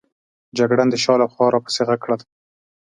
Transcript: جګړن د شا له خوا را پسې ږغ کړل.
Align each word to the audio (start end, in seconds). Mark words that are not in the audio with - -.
جګړن 0.57 0.87
د 0.91 0.95
شا 1.03 1.13
له 1.21 1.27
خوا 1.33 1.47
را 1.53 1.59
پسې 1.65 1.81
ږغ 1.87 1.99
کړل. 2.03 2.19